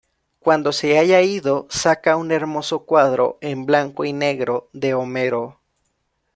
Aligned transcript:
Cuando 0.39 0.71
se 0.71 0.97
haya 0.97 1.21
ido, 1.21 1.67
saca 1.69 2.15
un 2.15 2.31
hermoso 2.31 2.85
cuadro 2.87 3.37
en 3.41 3.67
blanco 3.67 4.03
y 4.03 4.13
negro 4.13 4.67
de 4.73 4.95
Homero. 4.95 5.59